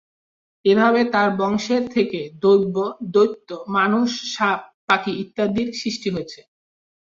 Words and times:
এভাবে 0.65 1.01
তার 1.13 1.29
বংশের 1.39 1.83
থেকে 1.95 2.19
দৈব, 2.41 2.75
দৈত্য, 3.11 3.49
মানুষ, 3.77 4.09
সাপ, 4.33 4.59
পাখি 4.87 5.11
ইত্যাদির 5.23 5.67
সৃষ্টি 5.73 6.07
হয়েছে। 6.09 6.39